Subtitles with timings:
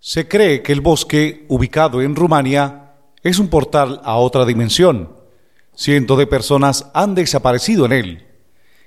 [0.00, 5.12] Se cree que el bosque, ubicado en Rumania, es un portal a otra dimensión.
[5.74, 8.26] Cientos de personas han desaparecido en él.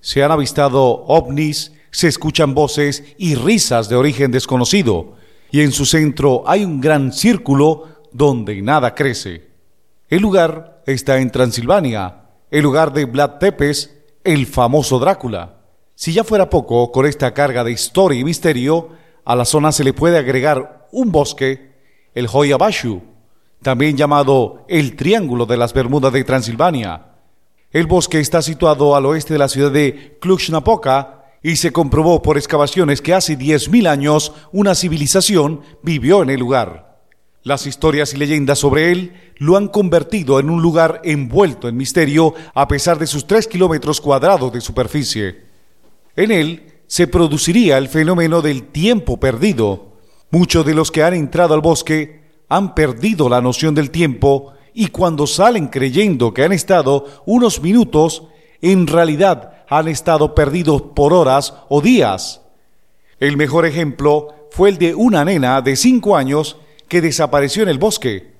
[0.00, 5.16] Se han avistado ovnis, se escuchan voces y risas de origen desconocido,
[5.50, 9.50] y en su centro hay un gran círculo donde nada crece.
[10.08, 13.94] El lugar está en Transilvania, el lugar de Vlad Tepes,
[14.24, 15.56] el famoso Drácula.
[15.94, 18.90] Si ya fuera poco, con esta carga de historia y misterio,
[19.24, 21.72] a la zona se le puede agregar un bosque,
[22.14, 23.02] el Hoyabashu,
[23.62, 27.06] también llamado el Triángulo de las Bermudas de Transilvania.
[27.70, 32.38] El bosque está situado al oeste de la ciudad de Cluj-Napoca y se comprobó por
[32.38, 37.00] excavaciones que hace 10.000 años una civilización vivió en el lugar.
[37.42, 42.32] Las historias y leyendas sobre él lo han convertido en un lugar envuelto en misterio
[42.54, 45.44] a pesar de sus 3 kilómetros cuadrados de superficie.
[46.16, 49.93] En él se produciría el fenómeno del tiempo perdido.
[50.34, 54.88] Muchos de los que han entrado al bosque han perdido la noción del tiempo y
[54.88, 58.24] cuando salen creyendo que han estado unos minutos,
[58.60, 62.40] en realidad han estado perdidos por horas o días.
[63.20, 66.56] El mejor ejemplo fue el de una nena de cinco años
[66.88, 68.32] que desapareció en el bosque.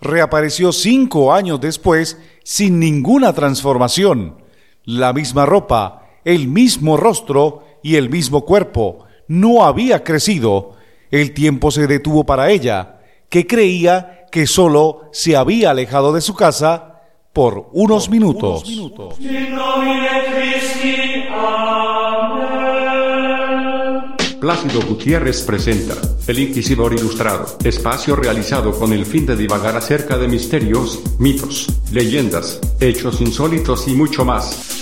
[0.00, 4.36] Reapareció cinco años después sin ninguna transformación.
[4.84, 9.06] La misma ropa, el mismo rostro y el mismo cuerpo.
[9.26, 10.80] No había crecido.
[11.12, 16.34] El tiempo se detuvo para ella, que creía que solo se había alejado de su
[16.34, 17.02] casa
[17.34, 18.64] por unos minutos.
[24.40, 25.94] Plácido Gutiérrez presenta
[26.26, 32.58] El Inquisidor Ilustrado, espacio realizado con el fin de divagar acerca de misterios, mitos, leyendas,
[32.80, 34.81] hechos insólitos y mucho más.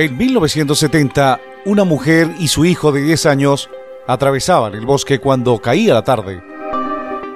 [0.00, 3.68] En 1970, una mujer y su hijo de 10 años
[4.06, 6.42] atravesaban el bosque cuando caía la tarde.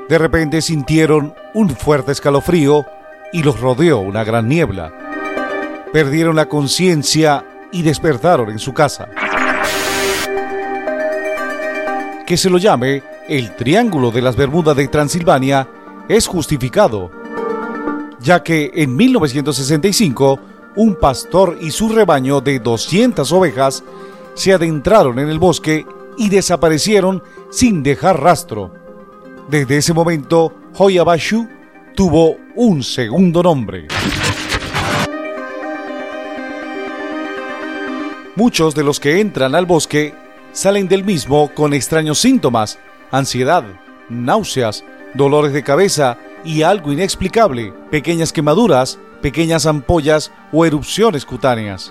[0.08, 2.86] De repente sintieron un fuerte escalofrío
[3.34, 4.94] y los rodeó una gran niebla.
[5.92, 9.10] Perdieron la conciencia y despertaron en su casa.
[12.26, 15.68] Que se lo llame el Triángulo de las Bermudas de Transilvania
[16.08, 17.10] es justificado,
[18.20, 23.84] ya que en 1965 un pastor y su rebaño de 200 ovejas
[24.34, 25.86] se adentraron en el bosque
[26.16, 28.72] y desaparecieron sin dejar rastro.
[29.48, 31.48] Desde ese momento, Hoyabashu
[31.94, 33.88] tuvo un segundo nombre.
[38.36, 40.12] Muchos de los que entran al bosque
[40.52, 42.78] salen del mismo con extraños síntomas,
[43.12, 43.64] ansiedad,
[44.08, 51.90] náuseas, dolores de cabeza y algo inexplicable, pequeñas quemaduras, pequeñas ampollas o erupciones cutáneas.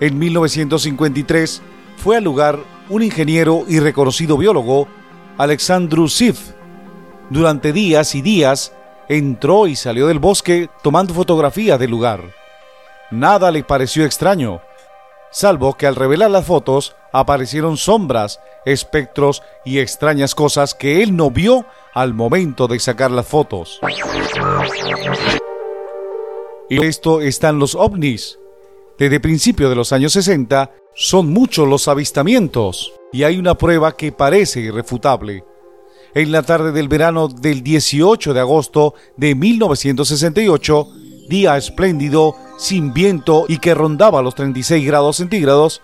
[0.00, 1.60] En 1953
[1.98, 4.88] fue al lugar un ingeniero y reconocido biólogo,
[5.36, 6.52] Alexandru Sif.
[7.28, 8.72] Durante días y días
[9.10, 12.22] entró y salió del bosque tomando fotografías del lugar.
[13.10, 14.62] Nada le pareció extraño,
[15.30, 21.30] salvo que al revelar las fotos aparecieron sombras, espectros y extrañas cosas que él no
[21.30, 23.80] vio al momento de sacar las fotos.
[26.70, 28.38] Y esto están los ovnis.
[28.98, 34.12] Desde principios de los años 60 son muchos los avistamientos y hay una prueba que
[34.12, 35.44] parece irrefutable.
[36.14, 40.88] En la tarde del verano del 18 de agosto de 1968,
[41.28, 45.80] día espléndido, sin viento y que rondaba los 36 grados centígrados,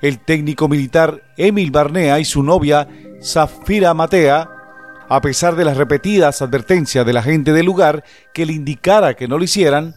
[0.00, 2.88] el técnico militar Emil Barnea y su novia
[3.22, 4.48] Zafira Matea,
[5.08, 9.26] a pesar de las repetidas advertencias de la gente del lugar que le indicara que
[9.26, 9.94] no lo hicieran,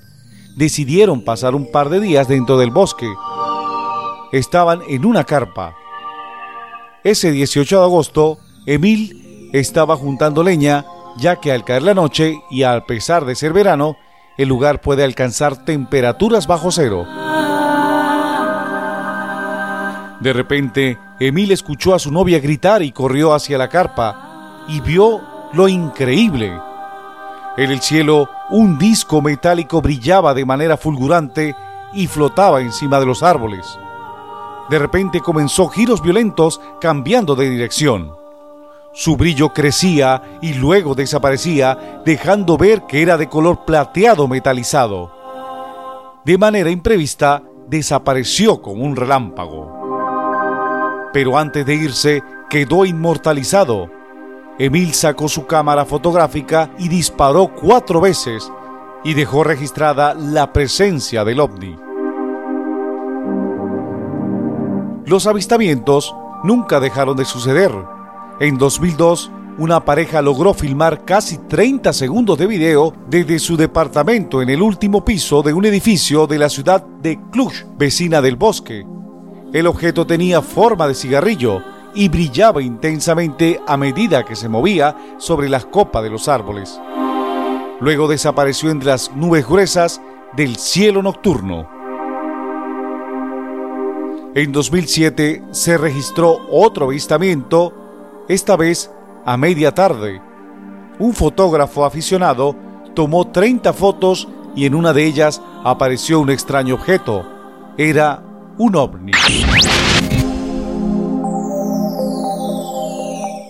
[0.57, 3.07] decidieron pasar un par de días dentro del bosque.
[4.31, 5.75] Estaban en una carpa.
[7.03, 10.85] Ese 18 de agosto, Emil estaba juntando leña,
[11.17, 13.97] ya que al caer la noche y a pesar de ser verano,
[14.37, 17.05] el lugar puede alcanzar temperaturas bajo cero.
[20.21, 25.19] De repente, Emil escuchó a su novia gritar y corrió hacia la carpa y vio
[25.53, 26.53] lo increíble.
[27.57, 31.55] En el cielo, un disco metálico brillaba de manera fulgurante
[31.93, 33.65] y flotaba encima de los árboles.
[34.69, 38.13] De repente comenzó giros violentos cambiando de dirección.
[38.93, 45.11] Su brillo crecía y luego desaparecía, dejando ver que era de color plateado metalizado.
[46.23, 49.80] De manera imprevista, desapareció como un relámpago.
[51.13, 53.89] Pero antes de irse, quedó inmortalizado.
[54.59, 58.51] Emil sacó su cámara fotográfica y disparó cuatro veces
[59.03, 61.75] y dejó registrada la presencia del ovni.
[65.05, 67.71] Los avistamientos nunca dejaron de suceder.
[68.39, 74.49] En 2002, una pareja logró filmar casi 30 segundos de video desde su departamento en
[74.49, 78.85] el último piso de un edificio de la ciudad de Cluj, vecina del bosque.
[79.53, 81.61] El objeto tenía forma de cigarrillo
[81.93, 86.79] y brillaba intensamente a medida que se movía sobre las copas de los árboles.
[87.81, 90.01] Luego desapareció entre las nubes gruesas
[90.33, 91.67] del cielo nocturno.
[94.33, 97.73] En 2007 se registró otro avistamiento,
[98.29, 98.89] esta vez
[99.25, 100.21] a media tarde.
[100.99, 102.55] Un fotógrafo aficionado
[102.93, 107.27] tomó 30 fotos y en una de ellas apareció un extraño objeto.
[107.77, 108.23] Era
[108.57, 109.11] un ovni.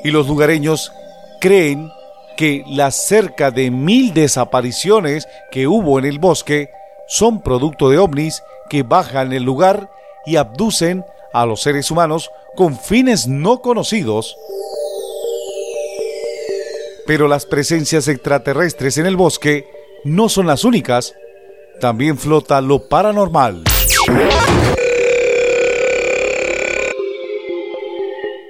[0.03, 0.91] Y los lugareños
[1.39, 1.91] creen
[2.37, 6.69] que las cerca de mil desapariciones que hubo en el bosque
[7.07, 9.91] son producto de ovnis que bajan el lugar
[10.25, 14.35] y abducen a los seres humanos con fines no conocidos.
[17.05, 19.65] Pero las presencias extraterrestres en el bosque
[20.03, 21.13] no son las únicas.
[21.79, 23.63] También flota lo paranormal.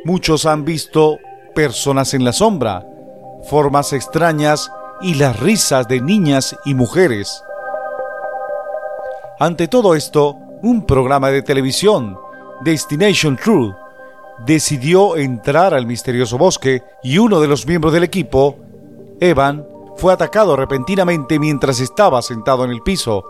[0.03, 1.19] Muchos han visto
[1.53, 2.87] personas en la sombra,
[3.47, 4.71] formas extrañas
[5.01, 7.43] y las risas de niñas y mujeres.
[9.39, 12.17] Ante todo esto, un programa de televisión,
[12.61, 13.75] Destination True,
[14.45, 18.57] decidió entrar al misterioso bosque y uno de los miembros del equipo,
[19.19, 19.67] Evan,
[19.97, 23.23] fue atacado repentinamente mientras estaba sentado en el piso.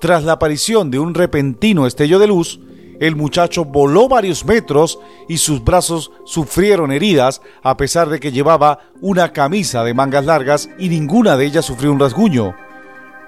[0.00, 2.60] Tras la aparición de un repentino estello de luz,
[3.00, 4.98] el muchacho voló varios metros
[5.28, 10.68] y sus brazos sufrieron heridas a pesar de que llevaba una camisa de mangas largas
[10.78, 12.54] y ninguna de ellas sufrió un rasguño.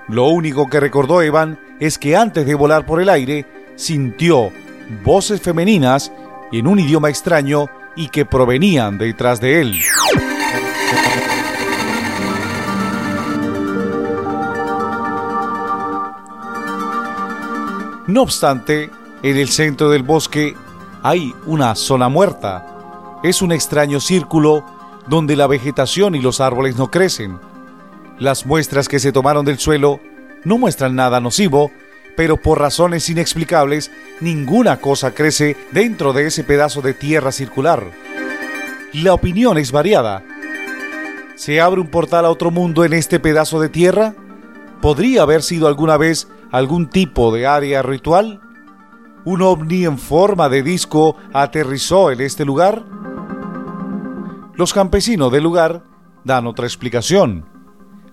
[0.09, 3.47] Lo único que recordó Evan es que antes de volar por el aire
[3.77, 4.51] sintió
[5.05, 6.13] voces femeninas
[6.53, 7.67] en un idioma extraño
[7.97, 9.81] y que provenían detrás de él.
[18.07, 18.91] No obstante,
[19.25, 20.55] en el centro del bosque
[21.03, 23.21] hay una zona muerta.
[23.23, 24.63] Es un extraño círculo
[25.09, 27.41] donde la vegetación y los árboles no crecen.
[28.19, 29.99] Las muestras que se tomaron del suelo
[30.45, 31.71] no muestran nada nocivo,
[32.19, 33.91] pero por razones inexplicables
[34.21, 37.83] ninguna cosa crece dentro de ese pedazo de tierra circular.
[38.93, 40.23] La opinión es variada.
[41.35, 44.15] ¿Se abre un portal a otro mundo en este pedazo de tierra?
[44.83, 48.44] ¿Podría haber sido alguna vez algún tipo de área ritual?
[49.25, 52.85] ¿Un ovni en forma de disco aterrizó en este lugar?
[54.55, 55.83] Los campesinos del lugar
[56.25, 57.47] dan otra explicación.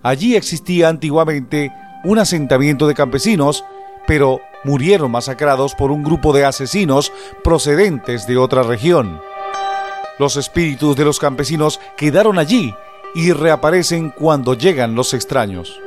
[0.03, 1.71] Allí existía antiguamente
[2.03, 3.63] un asentamiento de campesinos
[4.07, 7.12] pero murieron masacrados por un grupo de asesinos
[7.43, 9.21] procedentes de otra región.
[10.19, 12.75] Los espíritus de los campesinos quedaron allí
[13.15, 15.79] y reaparecen cuando llegan los extraños.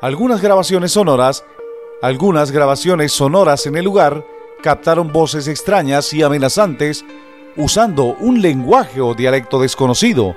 [0.00, 1.44] Algunas grabaciones sonoras,
[2.02, 4.24] algunas grabaciones sonoras en el lugar
[4.62, 7.04] captaron voces extrañas y amenazantes
[7.56, 10.34] usando un lenguaje o dialecto desconocido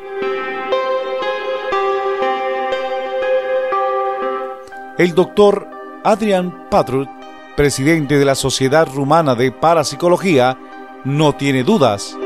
[4.99, 5.65] El doctor
[6.03, 7.07] Adrian Patrut,
[7.55, 10.57] presidente de la Sociedad Rumana de Parapsicología,
[11.05, 12.17] no tiene dudas.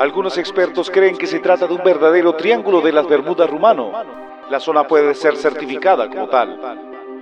[0.00, 3.92] Algunos expertos creen que se trata de un verdadero triángulo de las Bermudas rumano.
[4.50, 6.58] La zona puede ser certificada como tal,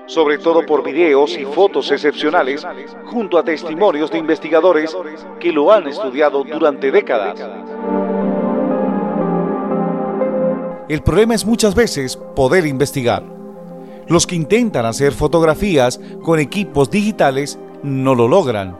[0.09, 2.67] sobre todo por videos y fotos excepcionales,
[3.05, 4.97] junto a testimonios de investigadores
[5.38, 7.38] que lo han estudiado durante décadas.
[10.88, 13.23] El problema es muchas veces poder investigar.
[14.09, 18.79] Los que intentan hacer fotografías con equipos digitales no lo logran.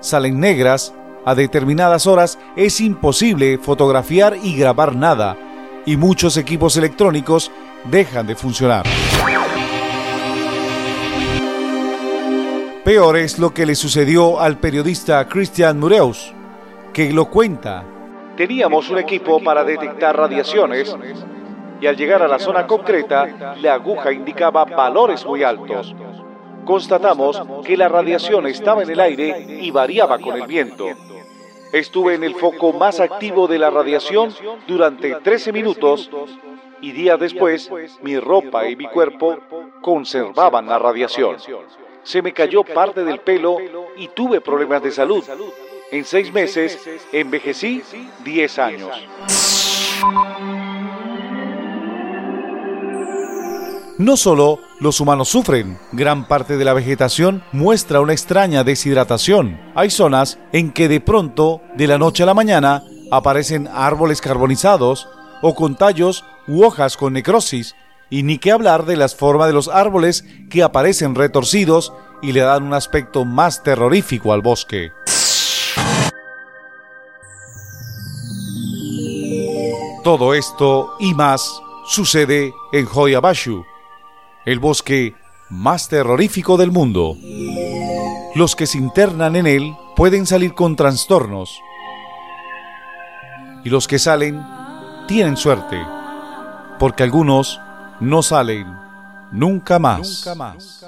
[0.00, 0.94] Salen negras,
[1.26, 5.36] a determinadas horas es imposible fotografiar y grabar nada,
[5.84, 7.52] y muchos equipos electrónicos
[7.90, 8.86] dejan de funcionar.
[12.90, 16.34] Peor es lo que le sucedió al periodista Christian Mureus,
[16.92, 17.84] que lo cuenta.
[18.36, 20.96] Teníamos un equipo para detectar radiaciones
[21.80, 25.94] y al llegar a la zona concreta, la aguja indicaba valores muy altos.
[26.64, 30.86] Constatamos que la radiación estaba en el aire y variaba con el viento.
[31.72, 34.34] Estuve en el foco más activo de la radiación
[34.66, 36.10] durante 13 minutos
[36.80, 37.70] y días después
[38.02, 39.38] mi ropa y mi cuerpo
[39.80, 41.36] conservaban la radiación.
[42.10, 43.56] Se me cayó parte del pelo
[43.96, 45.22] y tuve problemas de salud.
[45.92, 46.76] En seis meses
[47.12, 47.84] envejecí
[48.24, 48.90] 10 años.
[53.98, 59.60] No solo los humanos sufren, gran parte de la vegetación muestra una extraña deshidratación.
[59.76, 65.08] Hay zonas en que de pronto, de la noche a la mañana, aparecen árboles carbonizados
[65.42, 67.76] o con tallos u hojas con necrosis,
[68.10, 72.40] y ni que hablar de las formas de los árboles que aparecen retorcidos y le
[72.40, 74.92] dan un aspecto más terrorífico al bosque.
[80.02, 83.64] Todo esto y más sucede en Hoyabashu,
[84.44, 85.14] el bosque
[85.48, 87.16] más terrorífico del mundo.
[88.34, 91.60] Los que se internan en él pueden salir con trastornos
[93.64, 94.42] y los que salen
[95.06, 95.78] tienen suerte,
[96.78, 97.60] porque algunos
[98.00, 98.66] no salen
[99.30, 100.24] nunca más.
[100.26, 100.84] Nunca más.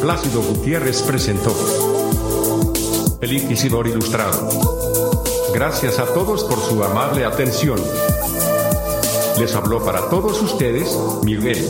[0.00, 1.54] Plácido Gutiérrez presentó
[3.20, 4.48] El Inquisidor Ilustrado.
[5.54, 7.78] Gracias a todos por su amable atención.
[9.38, 11.68] Les habló para todos ustedes Miguel.